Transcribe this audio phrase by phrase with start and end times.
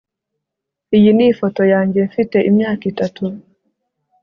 [0.97, 3.23] Iyi ni ifoto yanjye mfite imyaka itatu